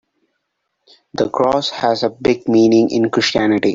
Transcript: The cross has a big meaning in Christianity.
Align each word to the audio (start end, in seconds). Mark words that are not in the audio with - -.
The 1.13 1.29
cross 1.29 1.69
has 1.69 2.01
a 2.01 2.09
big 2.09 2.49
meaning 2.49 2.89
in 2.89 3.11
Christianity. 3.11 3.69